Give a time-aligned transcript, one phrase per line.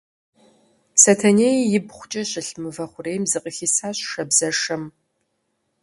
[1.01, 4.83] Сэтэней ибгъукӏэ щылъ мывэ хъурейм зыкъыхисащ шабзэшэм.